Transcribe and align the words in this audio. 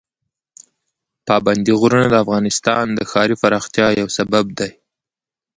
پابندي 1.27 1.73
غرونه 1.79 2.05
د 2.09 2.15
افغانستان 2.23 2.85
د 2.93 2.99
ښاري 3.09 3.35
پراختیا 3.43 3.87
یو 4.01 4.07
سبب 4.17 4.45
دی. 4.59 4.71